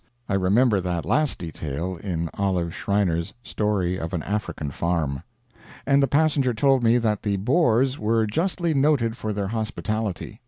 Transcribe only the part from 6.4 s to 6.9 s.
told